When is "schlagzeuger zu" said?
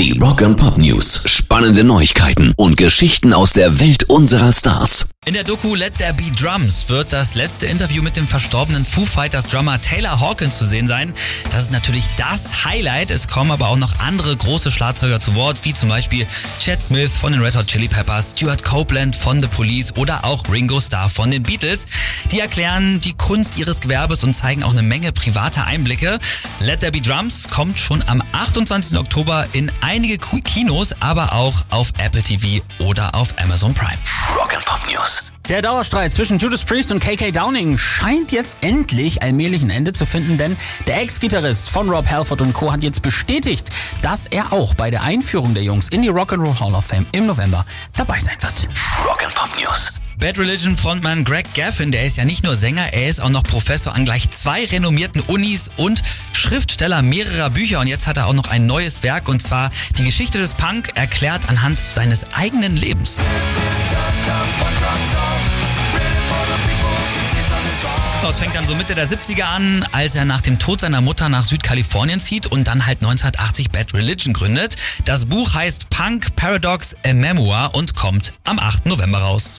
14.70-15.34